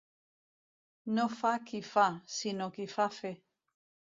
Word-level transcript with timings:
No 1.17 1.25
fa 1.41 1.51
qui 1.67 1.81
fa, 1.91 2.07
sinó 2.39 2.71
qui 2.79 2.89
fa 2.95 3.07
fer. 3.19 3.35